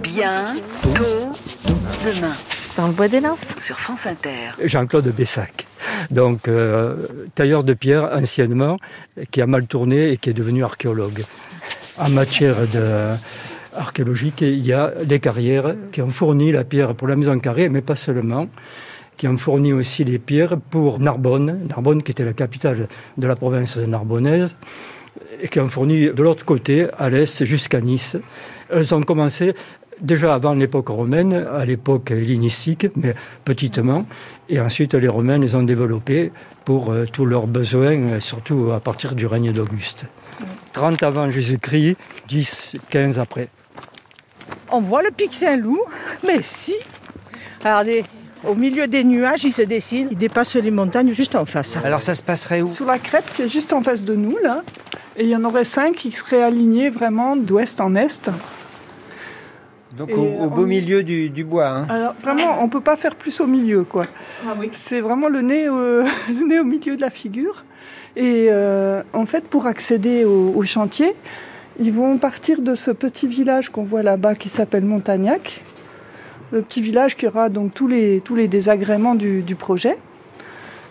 bientôt 0.00 1.32
demain 2.04 2.32
Dans 2.76 2.86
le 2.86 2.92
bois 2.92 3.08
des 3.08 3.18
Lins. 3.18 3.34
sur 3.66 3.80
France 3.80 3.98
Inter. 4.06 4.52
Jean-Claude 4.64 5.08
Bessac. 5.08 5.66
Donc, 6.12 6.46
euh, 6.46 6.94
tailleur 7.34 7.64
de 7.64 7.74
pierre 7.74 8.10
anciennement, 8.12 8.78
qui 9.32 9.42
a 9.42 9.46
mal 9.48 9.66
tourné 9.66 10.12
et 10.12 10.16
qui 10.18 10.30
est 10.30 10.34
devenu 10.34 10.62
archéologue. 10.62 11.24
En 11.98 12.10
matière 12.10 12.56
de 12.72 13.08
archéologique, 13.74 14.40
il 14.42 14.66
y 14.66 14.72
a 14.72 14.92
les 15.06 15.20
carrières 15.20 15.74
qui 15.90 16.02
ont 16.02 16.10
fourni 16.10 16.52
la 16.52 16.64
pierre 16.64 16.94
pour 16.94 17.08
la 17.08 17.16
maison 17.16 17.38
carrée, 17.38 17.68
mais 17.68 17.82
pas 17.82 17.96
seulement, 17.96 18.48
qui 19.16 19.28
ont 19.28 19.36
fourni 19.36 19.72
aussi 19.72 20.04
les 20.04 20.18
pierres 20.18 20.56
pour 20.58 20.98
Narbonne, 20.98 21.66
Narbonne 21.68 22.02
qui 22.02 22.12
était 22.12 22.24
la 22.24 22.32
capitale 22.32 22.88
de 23.16 23.26
la 23.26 23.36
province 23.36 23.76
narbonnaise, 23.76 24.56
et 25.40 25.48
qui 25.48 25.60
ont 25.60 25.68
fourni 25.68 26.06
de 26.06 26.22
l'autre 26.22 26.44
côté, 26.44 26.86
à 26.98 27.10
l'est, 27.10 27.44
jusqu'à 27.44 27.80
Nice. 27.80 28.16
Elles 28.70 28.94
ont 28.94 29.02
commencé 29.02 29.54
déjà 30.00 30.34
avant 30.34 30.54
l'époque 30.54 30.88
romaine, 30.88 31.32
à 31.32 31.64
l'époque 31.64 32.10
hellénistique, 32.10 32.86
mais 32.96 33.14
petitement. 33.44 34.06
Et 34.48 34.60
ensuite, 34.60 34.94
les 34.94 35.08
Romains 35.08 35.38
les 35.38 35.54
ont 35.54 35.62
développés 35.62 36.32
pour 36.64 36.90
euh, 36.90 37.06
tous 37.10 37.24
leurs 37.24 37.46
besoins, 37.46 38.20
surtout 38.20 38.70
à 38.72 38.80
partir 38.80 39.14
du 39.14 39.26
règne 39.26 39.52
d'Auguste. 39.52 40.06
30 40.72 41.02
avant 41.02 41.30
Jésus-Christ, 41.30 41.96
10, 42.28 42.76
15 42.90 43.18
après. 43.18 43.48
On 44.70 44.80
voit 44.80 45.02
le 45.02 45.10
pic 45.10 45.34
Saint-Loup, 45.34 45.80
mais 46.26 46.40
si. 46.42 46.74
Regardez, 47.60 48.04
Au 48.46 48.54
milieu 48.56 48.88
des 48.88 49.04
nuages, 49.04 49.44
il 49.44 49.52
se 49.52 49.62
dessine, 49.62 50.08
il 50.10 50.16
dépasse 50.18 50.56
les 50.56 50.70
montagnes 50.72 51.14
juste 51.14 51.36
en 51.36 51.44
face. 51.44 51.76
Alors 51.84 52.02
ça 52.02 52.14
se 52.16 52.22
passerait 52.24 52.60
où? 52.60 52.66
Sur 52.68 52.86
la 52.86 52.98
crête 52.98 53.24
qui 53.36 53.42
est 53.42 53.48
juste 53.48 53.72
en 53.72 53.82
face 53.82 54.02
de 54.04 54.14
nous, 54.16 54.36
là. 54.42 54.62
Et 55.16 55.22
il 55.24 55.28
y 55.28 55.36
en 55.36 55.44
aurait 55.44 55.62
cinq 55.64 55.94
qui 55.94 56.10
seraient 56.10 56.42
alignés 56.42 56.90
vraiment 56.90 57.36
d'ouest 57.36 57.80
en 57.80 57.94
est. 57.94 58.30
Donc 59.96 60.10
Et 60.10 60.14
au, 60.14 60.24
au 60.44 60.48
beau 60.48 60.62
on- 60.62 60.66
milieu 60.66 61.02
du, 61.02 61.28
du 61.30 61.44
bois. 61.44 61.68
hein. 61.68 61.86
Alors 61.90 62.14
vraiment, 62.20 62.62
on 62.62 62.68
peut 62.68 62.80
pas 62.80 62.96
faire 62.96 63.14
plus 63.14 63.40
au 63.40 63.46
milieu, 63.46 63.84
quoi. 63.84 64.06
C'est 64.72 65.00
vraiment 65.00 65.28
le 65.28 65.42
nez, 65.42 65.68
au- 65.68 66.02
le 66.28 66.46
nez 66.48 66.58
au 66.58 66.64
milieu 66.64 66.96
de 66.96 67.00
la 67.00 67.10
figure. 67.10 67.64
Et 68.16 68.48
euh, 68.50 69.02
en 69.12 69.26
fait, 69.26 69.44
pour 69.44 69.66
accéder 69.66 70.24
au, 70.24 70.52
au 70.56 70.62
chantier, 70.64 71.14
ils 71.80 71.92
vont 71.92 72.18
partir 72.18 72.60
de 72.60 72.74
ce 72.74 72.90
petit 72.90 73.26
village 73.26 73.70
qu'on 73.70 73.84
voit 73.84 74.02
là-bas 74.02 74.34
qui 74.34 74.48
s'appelle 74.48 74.84
Montagnac. 74.84 75.64
Le 76.50 76.60
petit 76.60 76.82
village 76.82 77.16
qui 77.16 77.26
aura 77.26 77.48
donc 77.48 77.72
tous 77.72 77.86
les, 77.86 78.20
désagréments 78.48 79.14
du, 79.14 79.56
projet. 79.56 79.96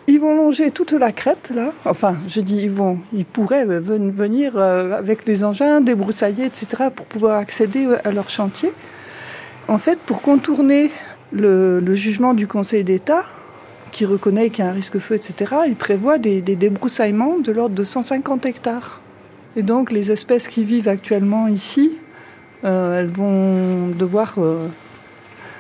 Ils 0.08 0.20
vont 0.20 0.36
longer 0.36 0.72
toute 0.72 0.94
la 0.94 1.12
crête, 1.12 1.52
là. 1.54 1.72
Enfin, 1.86 2.16
je 2.28 2.42
dis 2.42 2.58
ils 2.58 2.72
vont, 2.72 3.00
ils 3.14 3.26
pourraient 3.26 3.66
ven- 3.66 4.12
venir 4.12 4.54
euh, 4.56 4.98
avec 4.98 5.28
les 5.28 5.44
engins, 5.44 5.80
débroussailler, 5.80 6.46
etc., 6.46 6.90
pour 6.94 7.06
pouvoir 7.06 7.38
accéder 7.38 7.86
euh, 7.86 7.98
à 8.04 8.12
leur 8.12 8.30
chantier. 8.30 8.74
En 9.68 9.78
fait, 9.78 10.00
pour 10.00 10.24
contourner 10.24 10.90
le, 11.32 11.80
le 11.80 11.94
jugement 11.94 12.34
du 12.34 12.48
Conseil 12.48 12.84
d'État, 12.84 13.24
qui 13.92 14.06
reconnaît 14.06 14.50
qu'il 14.50 14.66
y 14.66 14.68
a 14.68 14.72
un 14.72 14.74
risque 14.74 14.98
feu, 14.98 15.16
etc., 15.16 15.54
il 15.68 15.76
prévoit 15.76 16.18
des, 16.18 16.42
des 16.42 16.56
débroussaillements 16.56 17.38
de 17.38 17.52
l'ordre 17.52 17.76
de 17.76 17.84
150 17.84 18.46
hectares. 18.48 19.01
Et 19.56 19.64
donc, 19.64 19.92
les 19.92 20.12
espèces 20.12 20.48
qui 20.48 20.64
vivent 20.64 20.88
actuellement 20.88 21.48
ici, 21.48 21.98
euh, 22.64 23.00
elles 23.00 23.08
vont 23.08 23.88
devoir 23.90 24.36
euh, 24.38 24.68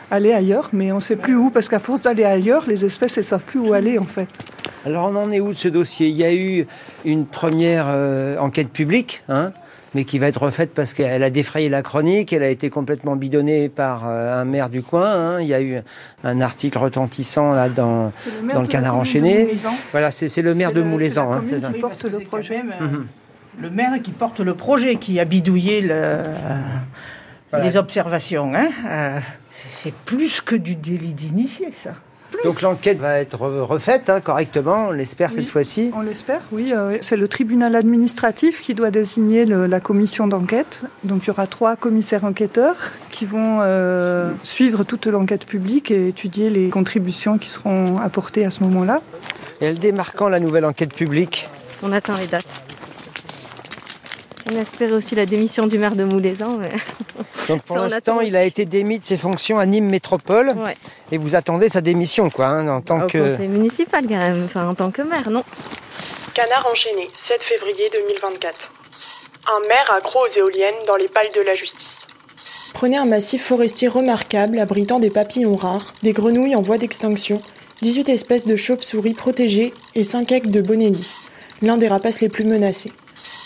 aller 0.10 0.32
ailleurs, 0.34 0.70
mais 0.74 0.92
on 0.92 0.96
ne 0.96 1.02
sait 1.02 1.16
plus 1.18 1.36
où, 1.36 1.50
parce 1.50 1.68
qu'à 1.68 1.80
force 1.80 2.02
d'aller 2.02 2.24
ailleurs, 2.24 2.66
les 2.68 2.86
espèces, 2.86 3.18
elles 3.18 3.24
ne 3.24 3.28
savent 3.28 3.44
plus 3.44 3.60
où 3.60 3.74
aller, 3.74 3.98
en 4.00 4.06
fait. 4.06 4.30
Alors 4.86 5.12
on 5.12 5.16
en 5.16 5.32
est 5.32 5.40
où 5.40 5.50
de 5.50 5.54
ce 5.58 5.68
dossier? 5.68 6.08
Il 6.08 6.16
y 6.16 6.24
a 6.24 6.34
eu 6.34 6.66
une 7.06 7.26
première 7.26 7.86
euh, 7.90 8.38
enquête 8.40 8.70
publique, 8.70 9.24
hein, 9.30 9.52
mais 9.94 10.06
qui 10.06 10.18
va 10.20 10.28
être 10.28 10.42
refaite 10.42 10.72
parce 10.74 10.94
qu'elle 10.94 11.22
a 11.22 11.30
défrayé 11.30 11.68
la 11.70 11.82
chronique, 11.84 12.32
elle 12.34 12.42
a 12.44 12.50
été 12.50 12.70
complètement 12.72 13.16
bidonnée 13.16 13.70
par 13.70 14.08
euh, 14.08 14.42
un 14.42 14.46
maire 14.46 14.70
du 14.70 14.82
coin. 14.82 15.06
hein. 15.36 15.42
Il 15.42 15.48
y 15.48 15.54
a 15.54 15.62
eu 15.62 15.80
un 16.24 16.42
article 16.42 16.78
retentissant 16.80 17.52
là 17.52 17.70
dans, 17.70 18.12
le 18.48 18.54
dans 18.54 18.62
le 18.62 18.68
canard 18.68 18.96
enchaîné. 18.96 19.54
Voilà, 19.92 20.10
c'est 20.12 20.36
le 20.42 20.56
maire 20.56 20.72
de 20.72 20.80
le- 20.80 20.86
Moulezan. 20.86 21.32
hein, 21.32 21.42
porte 21.80 22.06
le 22.06 22.20
projet. 22.22 22.62
Le 23.60 23.70
maire 23.70 24.01
qui 24.01 24.12
porte 24.12 24.39
le 24.39 24.53
projet, 24.55 24.96
qui 24.96 25.20
a 25.20 25.25
bidouillé 25.25 25.81
le- 25.81 25.89
euh, 25.93 26.36
Voilà. 27.51 27.65
les 27.65 27.77
observations. 27.77 28.53
Hein. 28.55 28.70
Euh, 28.88 29.20
c'est 29.50 29.93
plus 29.93 30.41
que 30.41 30.55
du 30.55 30.75
délit 30.75 31.13
d'initié, 31.13 31.70
ça. 31.72 31.91
Donc 32.46 32.62
l'enquête 32.62 32.98
va 32.98 33.20
être 33.20 33.38
re- 33.38 33.60
refaite 33.60 34.10
hein, 34.10 34.22
correctement, 34.22 34.88
on 34.88 34.91
l'espère 34.91 35.29
Oui. 35.29 35.36
cette 35.36 35.50
fois-ci. 35.50 35.91
On 35.93 36.00
l'espère, 36.01 36.39
oui. 36.53 36.72
euh, 36.74 36.98
c'est 37.01 37.17
le 37.17 37.27
tribunal 37.27 37.75
administratif 37.75 38.62
qui 38.62 38.74
doit 38.74 38.89
désigner 38.89 39.46
le- 39.46 39.65
la 39.67 39.81
commission 39.81 40.27
d'enquête. 40.27 40.86
Donc 41.03 41.24
il 41.24 41.27
y 41.27 41.29
aura 41.31 41.46
trois 41.46 41.75
commissaires 41.75 42.24
enquêteurs 42.24 42.77
qui 43.12 43.25
vont 43.25 43.60
euh, 43.62 44.31
suivre 44.43 44.86
toute 44.86 45.08
l'enquête 45.08 45.46
publique 45.46 45.91
et 45.91 46.08
étudier 46.08 46.50
les 46.50 46.70
contributions 46.70 47.38
qui 47.38 47.50
seront 47.50 47.98
apportées 48.00 48.46
à 48.46 48.50
ce 48.50 48.63
moment-là. 48.63 49.01
Et 49.60 49.65
elle 49.65 49.77
démarre 49.79 50.13
quand 50.13 50.29
la 50.29 50.39
nouvelle 50.39 50.65
enquête 50.65 50.93
publique? 50.93 51.50
On 51.84 51.91
attend 51.91 52.15
les 52.15 52.27
dates. 52.27 52.63
On 54.50 54.56
espérait 54.56 54.94
aussi 54.94 55.16
la 55.16 55.26
démission 55.26 55.68
du 55.68 55.78
maire 55.78 55.96
de 55.96 56.04
Moulezan. 56.04 56.58
Mais... 56.58 56.70
Donc 57.48 57.62
pour 57.64 57.78
l'instant, 57.78 58.22
il 58.22 58.36
a 58.36 58.44
été 58.44 58.66
démis 58.66 59.00
de 59.00 59.06
ses 59.06 59.18
fonctions 59.18 59.60
à 59.60 59.66
Nîmes 59.66 59.90
Métropole 59.90 60.50
Ouais. 60.58 60.76
et 61.12 61.18
vous 61.18 61.36
attendez 61.36 61.70
sa 61.70 61.82
démission 61.82 62.30
quoi, 62.30 62.48
hein, 62.48 62.68
en 62.68 62.82
tant 62.82 63.04
Au 63.04 63.08
que... 63.08 63.18
conseil 63.18 63.48
municipal, 63.48 64.04
quand 64.08 64.18
même. 64.18 64.44
Enfin, 64.46 64.68
en 64.68 64.74
tant 64.74 64.92
que 64.92 65.02
maire, 65.02 65.30
non? 65.30 65.44
Canard 66.34 66.68
enchaîné, 66.72 67.08
7 67.14 67.42
février 67.44 67.90
2024. 67.92 68.72
Un 69.48 69.68
maire 69.68 69.94
accro 69.96 70.20
aux 70.20 70.38
éoliennes 70.38 70.76
dans 70.88 70.96
les 70.96 71.08
pales 71.08 71.32
de 71.36 71.42
la 71.42 71.56
justice. 71.56 72.08
Prenez 72.74 72.98
un 72.98 73.06
massif 73.06 73.46
forestier 73.46 73.88
remarquable 73.90 74.58
abritant 74.60 75.00
des 75.00 75.10
papillons 75.10 75.56
rares, 75.56 75.94
des 76.04 76.14
grenouilles 76.14 76.56
en 76.56 76.62
voie 76.62 76.78
d'extinction, 76.78 77.40
18 77.82 78.10
espèces 78.10 78.46
de 78.46 78.56
chauves-souris 78.56 79.14
protégées 79.14 79.74
et 79.96 80.04
5 80.04 80.32
aigles 80.32 80.52
de 80.52 80.62
bonelli, 80.62 81.08
l'un 81.62 81.78
des 81.78 81.88
rapaces 81.88 82.22
les 82.22 82.30
plus 82.30 82.46
menacés. 82.46 82.92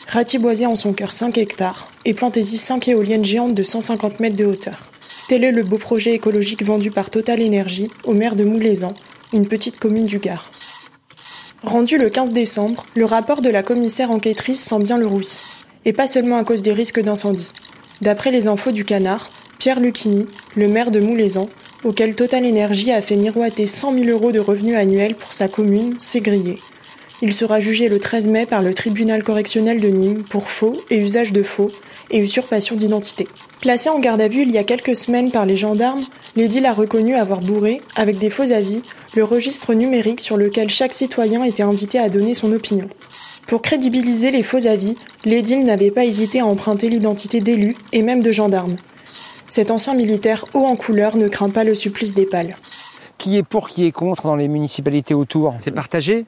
Ratiboisez 0.08 0.66
en 0.66 0.76
son 0.76 0.94
cœur 0.94 1.14
5 1.14 1.38
hectares 1.38 1.88
et 2.06 2.14
plantez-y 2.14 2.58
5 2.58 2.88
éoliennes 2.88 3.24
géantes 3.24 3.54
de 3.54 3.64
150 3.64 4.20
mètres 4.20 4.38
de 4.38 4.46
hauteur. 4.46 4.80
Tel 5.28 5.44
est 5.44 5.52
le 5.52 5.64
beau 5.64 5.78
projet 5.78 6.14
écologique 6.14 6.64
vendu 6.64 6.92
par 6.92 7.10
Total 7.10 7.42
Énergie 7.42 7.90
au 8.06 8.14
maire 8.14 8.36
de 8.36 8.44
Moulezan, 8.44 8.94
une 9.34 9.48
petite 9.48 9.80
commune 9.80 10.06
du 10.06 10.20
Gard. 10.20 10.50
Rendu 11.64 11.98
le 11.98 12.10
15 12.10 12.32
décembre, 12.32 12.86
le 12.96 13.06
rapport 13.06 13.42
de 13.42 13.50
la 13.50 13.64
commissaire 13.64 14.12
enquêtrice 14.12 14.64
sent 14.64 14.80
bien 14.80 14.98
le 14.98 15.08
roussi. 15.08 15.66
Et 15.84 15.94
pas 15.94 16.08
seulement 16.08 16.38
à 16.38 16.44
cause 16.44 16.62
des 16.62 16.74
risques 16.74 17.02
d'incendie. 17.02 17.52
D'après 18.02 18.30
les 18.30 18.48
infos 18.48 18.72
du 18.72 18.86
canard, 18.86 19.26
Pierre 19.58 19.80
Lucchini, 19.80 20.28
le 20.56 20.68
maire 20.68 20.92
de 20.92 21.00
Moulezan, 21.00 21.50
auquel 21.84 22.16
Total 22.16 22.46
Énergie 22.46 22.92
a 22.92 23.02
fait 23.02 23.16
miroiter 23.16 23.66
100 23.66 23.94
000 23.94 24.10
euros 24.10 24.32
de 24.32 24.40
revenus 24.40 24.76
annuels 24.76 25.16
pour 25.16 25.34
sa 25.34 25.48
commune, 25.48 25.96
s'est 26.00 26.22
grillé. 26.22 26.56
Il 27.22 27.34
sera 27.34 27.62
jugé 27.62 27.88
le 27.88 28.00
13 28.00 28.28
mai 28.28 28.46
par 28.46 28.62
le 28.62 28.74
tribunal 28.74 29.24
correctionnel 29.24 29.80
de 29.80 29.88
Nîmes 29.88 30.24
pour 30.24 30.50
faux 30.50 30.74
et 30.90 31.02
usage 31.02 31.32
de 31.32 31.44
faux 31.44 31.70
et 32.12 32.22
usurpation 32.22 32.76
d'identité. 32.76 33.28
Placé 33.62 33.90
en 33.90 34.00
garde 34.00 34.20
à 34.20 34.28
vue 34.28 34.42
il 34.42 34.52
y 34.52 34.58
a 34.58 34.66
quelques 34.66 34.98
semaines 34.98 35.32
par 35.32 35.46
les 35.46 35.56
gendarmes, 35.56 36.04
l'édile 36.36 36.66
a 36.66 36.74
reconnu 36.74 37.16
avoir 37.16 37.40
bourré, 37.40 37.82
avec 37.96 38.18
des 38.20 38.30
faux 38.30 38.52
avis, 38.52 38.82
le 39.16 39.24
registre 39.24 39.74
numérique 39.74 40.20
sur 40.20 40.36
lequel 40.36 40.70
chaque 40.70 40.94
citoyen 40.94 41.44
était 41.46 41.64
invité 41.64 42.00
à 42.00 42.10
donner 42.10 42.34
son 42.34 42.52
opinion. 42.52 42.90
Pour 43.48 43.62
crédibiliser 43.62 44.32
les 44.32 44.44
faux 44.44 44.68
avis, 44.68 44.96
l'édile 45.24 45.64
n'avait 45.64 45.92
pas 45.92 46.04
hésité 46.04 46.42
à 46.42 46.46
emprunter 46.46 46.90
l'identité 46.90 47.40
d'élus 47.40 47.76
et 47.94 48.02
même 48.02 48.22
de 48.22 48.32
gendarmes. 48.32 48.76
Cet 49.48 49.72
ancien 49.72 49.94
militaire 49.94 50.44
haut 50.54 50.66
en 50.66 50.76
couleur 50.76 51.16
ne 51.16 51.28
craint 51.28 51.50
pas 51.50 51.64
le 51.64 51.76
supplice 51.76 52.14
des 52.14 52.26
pales. 52.26 52.56
Qui 53.26 53.38
est 53.38 53.44
pour, 53.44 53.70
qui 53.70 53.88
est 53.88 53.92
contre 53.92 54.28
dans 54.28 54.36
les 54.36 54.48
municipalités 54.48 55.16
autour 55.16 55.56
C'est 55.60 55.72
partagé? 55.72 56.28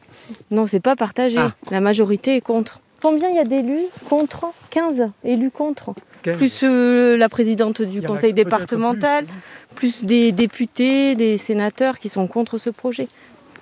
Non, 0.50 0.66
c'est 0.66 0.80
pas 0.80 0.96
partagé. 0.96 1.38
Ah. 1.38 1.51
La 1.70 1.80
majorité 1.80 2.38
est 2.38 2.42
contre. 2.42 2.80
Combien 3.04 3.30
il 3.30 3.36
y 3.36 3.39
a 3.39 3.46
d'élus 3.46 3.84
contre? 4.10 4.48
15 4.72 5.04
élus 5.24 5.51
contre. 5.51 5.94
Plus 6.24 6.62
euh, 6.63 7.16
la 7.16 7.30
présidente 7.30 7.84
du 7.84 8.01
conseil 8.01 8.34
départemental, 8.34 9.27
plus. 9.75 10.06
des 10.06 10.32
députés, 10.32 11.13
des 11.13 11.38
sénateurs 11.38 12.00
qui 12.00 12.10
sont 12.10 12.25
contre 12.25 12.58
ce 12.58 12.72
projet. 12.72 13.10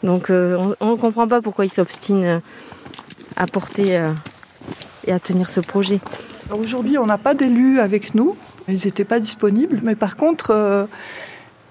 Donc 0.01 0.30
euh, 0.30 0.74
on 0.80 0.92
ne 0.92 0.96
comprend 0.96 1.27
pas 1.27 1.42
pourquoi 1.42 1.65
ils 1.65 1.70
s'obstinent 1.70 2.39
à 3.36 3.48
porter 3.48 3.98
euh, 3.98 4.12
et 5.08 5.12
à 5.12 5.20
tenir 5.20 5.50
ce 5.50 5.60
projet. 5.60 6.00
Aujourd'hui, 6.58 6.98
on 6.98 7.06
n'a 7.06 7.18
pas 7.18 7.34
d'élus 7.34 7.82
avec 7.82 8.15
nous. 8.15 8.38
Ils 8.70 8.86
n'étaient 8.86 9.04
pas 9.04 9.20
disponibles. 9.20 9.82
Mais 9.84 9.96
par 9.96 10.15
contre, 10.15 10.51
euh, 10.51 10.86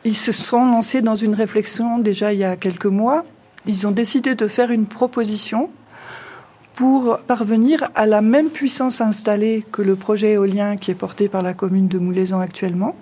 ils 0.05 0.15
se 0.17 0.33
sont 0.33 0.65
lancés 0.65 1.01
dans 1.03 1.15
une 1.15 1.35
réflexion 1.35 1.99
déjà 1.99 2.33
il 2.33 2.39
y 2.41 2.45
a 2.45 2.57
quelques 2.57 2.87
mois. 2.87 3.25
Ils 3.67 3.87
ont 3.87 3.91
décidé 3.91 4.35
de 4.35 4.47
faire 4.47 4.71
une 4.71 4.87
proposition 4.87 5.71
pour 6.75 7.19
parvenir 7.19 7.85
à 7.95 8.05
la 8.05 8.21
même 8.21 8.49
puissance 8.51 9.01
installée 9.01 9.65
que 9.73 9.81
le 9.81 9.95
projet 9.97 10.33
éolien 10.33 10.77
qui 10.77 10.91
est 10.91 10.95
porté 10.97 11.29
par 11.29 11.41
la 11.43 11.55
commune 11.55 11.89
de 11.89 11.99
Moulezan 11.99 12.41
actuellement. 12.41 12.95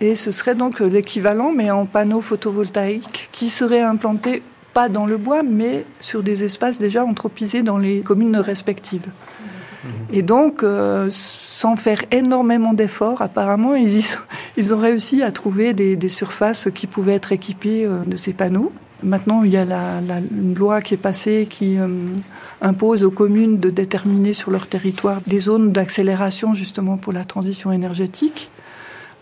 Et 0.00 0.16
ce 0.16 0.32
serait 0.32 0.56
donc 0.56 0.80
l'équivalent, 0.80 1.52
mais 1.54 1.70
en 1.70 1.86
panneaux 1.86 2.20
photovoltaïques, 2.22 3.28
qui 3.30 3.48
seraient 3.48 3.82
implantés 3.82 4.42
pas 4.74 4.88
dans 4.88 5.06
le 5.06 5.16
bois, 5.18 5.42
mais 5.44 5.84
sur 6.00 6.22
des 6.24 6.42
espaces 6.44 6.78
déjà 6.80 7.04
anthropisés 7.04 7.62
dans 7.62 7.78
les 7.78 8.00
communes 8.00 8.38
respectives. 8.38 9.06
Et 10.12 10.22
donc, 10.22 10.62
euh, 10.62 11.08
sans 11.10 11.76
faire 11.76 12.04
énormément 12.10 12.72
d'efforts, 12.72 13.20
apparemment, 13.20 13.74
ils, 13.74 13.96
y 13.98 14.02
sont- 14.02 14.18
ils 14.56 14.74
ont 14.74 14.78
réussi 14.78 15.22
à 15.22 15.32
trouver 15.32 15.72
des, 15.74 15.96
des 15.96 16.08
surfaces 16.08 16.68
qui 16.74 16.86
pouvaient 16.86 17.14
être 17.14 17.32
équipées 17.32 17.84
euh, 17.86 18.04
de 18.04 18.16
ces 18.16 18.32
panneaux. 18.32 18.72
Maintenant, 19.02 19.42
il 19.42 19.50
y 19.52 19.56
a 19.56 19.64
la, 19.64 20.00
la- 20.00 20.18
une 20.20 20.54
loi 20.54 20.80
qui 20.80 20.94
est 20.94 20.96
passée 20.96 21.48
qui 21.50 21.78
euh, 21.78 21.88
impose 22.60 23.02
aux 23.02 23.10
communes 23.10 23.56
de 23.56 23.70
déterminer 23.70 24.32
sur 24.32 24.50
leur 24.50 24.66
territoire 24.68 25.20
des 25.26 25.40
zones 25.40 25.72
d'accélération 25.72 26.54
justement 26.54 26.96
pour 26.98 27.12
la 27.12 27.24
transition 27.24 27.72
énergétique. 27.72 28.50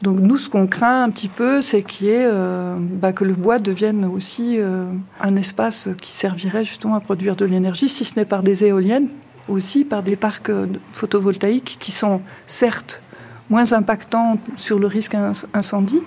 Donc 0.03 0.19
nous, 0.19 0.39
ce 0.39 0.49
qu'on 0.49 0.67
craint 0.67 1.05
un 1.05 1.11
petit 1.11 1.29
peu, 1.29 1.61
c'est 1.61 1.83
qu'il 1.83 2.09
euh, 2.11 2.75
bah, 2.79 3.13
que 3.13 3.25
le 3.25 3.35
bois 3.35 3.59
devienne 3.59 4.05
aussi 4.07 4.57
euh, 4.59 4.87
un 5.21 5.37
espace 5.37 5.89
qui 6.01 6.13
servirait 6.13 6.65
justement 6.65 6.95
à 6.95 7.01
produire 7.01 7.37
de 7.37 7.45
l'énergie, 7.45 7.89
si 7.89 8.05
ce 8.05 8.19
n'est 8.19 8.25
par 8.25 8.43
des 8.43 8.65
éoliennes, 8.65 9.09
aussi 9.49 9.85
par 9.85 10.03
des 10.03 10.17
parcs 10.17 10.49
euh, 10.51 10.67
photovoltaïques 10.93 11.77
qui 11.81 11.93
sont 11.93 12.21
certes 12.47 13.03
moins 13.51 13.73
impactants 13.73 14.37
sur 14.57 14.79
le 14.79 14.87
risque 14.87 15.15
inc- 15.15 15.45
incendie, 15.53 16.01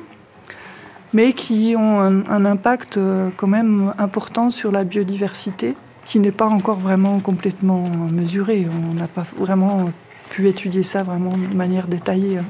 mais 1.13 1.33
qui 1.33 1.75
ont 1.77 1.99
un, 1.99 2.25
un 2.29 2.45
impact 2.45 2.97
euh, 2.97 3.29
quand 3.37 3.47
même 3.47 3.93
important 3.99 4.49
sur 4.49 4.71
la 4.71 4.83
biodiversité, 4.83 5.75
qui 6.05 6.19
n'est 6.19 6.31
pas 6.31 6.47
encore 6.47 6.79
vraiment 6.79 7.19
complètement 7.19 7.83
mesuré. 8.11 8.65
On 8.89 8.93
n'a 8.95 9.07
pas 9.07 9.23
vraiment 9.37 9.91
pu 10.31 10.47
étudier 10.47 10.83
ça 10.83 11.03
vraiment 11.03 11.37
de 11.37 11.55
manière 11.55 11.87
détaillée 11.87 12.37
euh, 12.39 12.41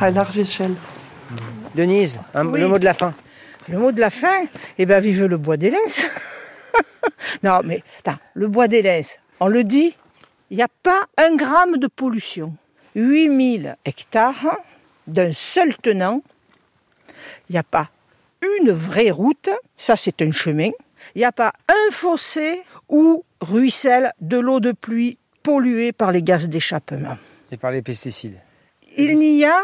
à 0.00 0.10
large 0.10 0.38
échelle. 0.38 0.74
Denise, 1.74 2.18
un- 2.34 2.46
Oui. 2.46 2.60
le 2.60 2.68
mot 2.68 2.78
de 2.78 2.84
la 2.84 2.94
fin. 2.94 3.14
Le 3.68 3.78
mot 3.78 3.92
de 3.92 4.00
la 4.00 4.08
fin, 4.10 4.44
eh 4.78 4.86
ben 4.86 4.98
vive 4.98 5.26
le 5.26 5.36
bois 5.36 5.58
des 5.58 5.70
non, 7.42 7.60
mais 7.64 7.82
attends, 7.98 8.18
le 8.34 8.48
bois 8.48 8.66
des 8.66 8.82
on 9.40 9.46
le 9.46 9.62
dit, 9.62 9.94
il 10.50 10.56
n'y 10.56 10.62
a 10.62 10.68
pas 10.82 11.02
un 11.18 11.36
gramme 11.36 11.76
de 11.76 11.86
pollution. 11.86 12.54
8000 12.94 13.76
hectares 13.84 14.58
d'un 15.06 15.32
seul 15.32 15.76
tenant. 15.76 16.22
Il 17.48 17.52
n'y 17.52 17.58
a 17.58 17.62
pas 17.62 17.90
une 18.60 18.70
vraie 18.70 19.10
route, 19.10 19.50
ça 19.76 19.96
c'est 19.96 20.22
un 20.22 20.30
chemin. 20.30 20.70
Il 21.14 21.18
n'y 21.18 21.24
a 21.24 21.32
pas 21.32 21.52
un 21.68 21.90
fossé 21.92 22.62
où 22.88 23.24
ruisselle 23.40 24.12
de 24.20 24.38
l'eau 24.38 24.60
de 24.60 24.72
pluie 24.72 25.18
polluée 25.42 25.92
par 25.92 26.12
les 26.12 26.22
gaz 26.22 26.48
d'échappement. 26.48 27.16
Et 27.50 27.56
par 27.56 27.70
les 27.70 27.82
pesticides. 27.82 28.38
Il 28.96 29.18
n'y 29.18 29.44
a 29.44 29.62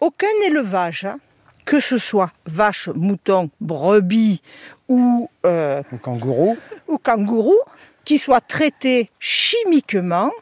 aucun 0.00 0.26
élevage, 0.44 1.04
hein, 1.04 1.18
que 1.64 1.80
ce 1.80 1.96
soit 1.96 2.32
vache, 2.44 2.88
mouton, 2.88 3.50
brebis 3.60 4.42
ou, 4.88 5.30
euh, 5.46 5.82
kangourou. 6.02 6.56
ou 6.88 6.98
kangourou, 6.98 7.58
qui 8.04 8.18
soit 8.18 8.40
traité 8.40 9.10
chimiquement 9.20 10.32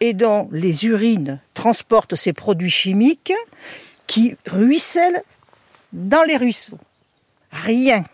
et 0.00 0.12
dont 0.12 0.48
les 0.52 0.86
urines 0.86 1.40
transportent 1.54 2.16
ces 2.16 2.32
produits 2.32 2.70
chimiques 2.70 3.32
qui 4.06 4.36
ruissellent 4.46 5.22
dans 5.92 6.22
les 6.22 6.36
ruisseaux. 6.36 6.78
Rien. 7.50 8.04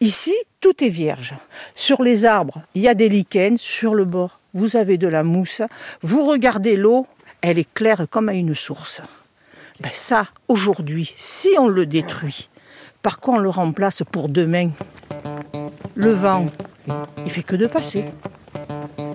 Ici, 0.00 0.34
tout 0.60 0.84
est 0.84 0.88
vierge. 0.88 1.34
Sur 1.74 2.02
les 2.02 2.24
arbres, 2.24 2.62
il 2.74 2.82
y 2.82 2.88
a 2.88 2.94
des 2.94 3.08
lichens. 3.08 3.58
Sur 3.58 3.94
le 3.94 4.04
bord, 4.04 4.38
vous 4.54 4.76
avez 4.76 4.96
de 4.96 5.08
la 5.08 5.22
mousse. 5.24 5.62
Vous 6.02 6.24
regardez 6.24 6.76
l'eau, 6.76 7.06
elle 7.40 7.58
est 7.58 7.72
claire 7.74 8.06
comme 8.08 8.28
à 8.28 8.34
une 8.34 8.54
source. 8.54 9.02
Ben 9.80 9.90
ça, 9.92 10.28
aujourd'hui, 10.46 11.12
si 11.16 11.48
on 11.58 11.66
le 11.66 11.86
détruit, 11.86 12.48
par 13.02 13.18
quoi 13.18 13.34
on 13.34 13.38
le 13.38 13.50
remplace 13.50 14.02
pour 14.10 14.28
demain? 14.28 14.70
Le 15.94 16.12
vent, 16.12 16.46
il 17.24 17.30
fait 17.30 17.42
que 17.42 17.56
de 17.56 17.66
passer. 17.66 18.04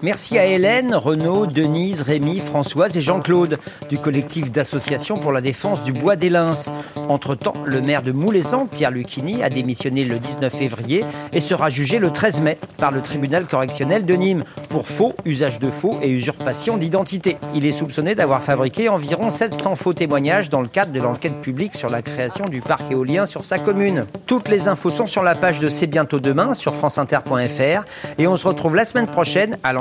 Merci 0.04 0.38
à 0.38 0.46
Hélène, 0.46 0.94
Renaud, 0.94 1.48
Denise, 1.48 2.02
Rémi, 2.04 2.40
Françoise 2.40 2.96
et 2.96 3.02
Jean-Claude 3.02 3.58
du 3.90 3.98
collectif 3.98 4.52
d'associations 4.52 5.16
pour 5.16 5.32
la 5.32 5.42
défense 5.42 5.82
du 5.82 5.92
bois 5.92 6.16
des 6.16 6.30
Lins. 6.30 6.72
Entre-temps, 7.10 7.54
le 7.66 7.82
maire 7.82 8.04
de 8.04 8.12
Moulezan, 8.12 8.68
Pierre 8.68 8.92
Lucchini, 8.92 9.42
a 9.42 9.50
démissionné 9.50 10.04
le 10.04 10.20
19 10.20 10.54
février 10.54 11.04
et 11.34 11.42
sera 11.42 11.70
jugé 11.70 11.98
le 11.98 12.12
13 12.12 12.42
mai 12.42 12.60
par 12.78 12.92
le 12.92 13.02
tribunal 13.02 13.48
correctionnel 13.48 14.06
de 14.06 14.14
Nîmes 14.14 14.44
pour 14.70 14.88
faux, 14.88 15.16
usage 15.26 15.60
de 15.60 15.72
faux 15.72 15.98
et 16.04 16.10
usurpation 16.10 16.78
d'identité. 16.78 17.38
Il 17.56 17.66
est 17.66 17.72
soupçonné 17.72 18.14
d'avoir 18.14 18.44
fabriqué 18.44 18.90
environ 18.90 19.30
700 19.30 19.76
faux 19.76 19.94
témoignages 19.94 20.50
dans 20.50 20.62
le 20.62 20.68
cadre 20.68 20.92
de 20.92 21.00
l'enquête 21.00 21.42
publique 21.42 21.76
sur 21.76 21.90
la 21.90 22.04
création 22.04 22.46
du 22.46 22.62
parc 22.62 22.92
éolien 22.92 23.26
sur 23.26 23.46
sa 23.46 23.58
commune. 23.58 24.06
Toutes 24.28 24.48
les 24.48 24.68
infos 24.68 24.92
sont 24.92 25.08
sur 25.08 25.24
la 25.24 25.34
page 25.34 25.60
de 25.60 25.70
C'est 25.70 25.88
bientôt 25.88 26.20
demain 26.20 26.54
sur 26.54 26.76
franceinter.fr 26.76 27.84
et 28.20 28.28
on 28.28 28.36
se 28.36 28.48
retrouve 28.48 28.76
la 28.76 28.86
semaine 28.86 29.08
prochaine 29.08 29.58
à 29.64 29.74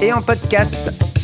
et 0.00 0.12
en 0.12 0.22
podcast. 0.22 1.17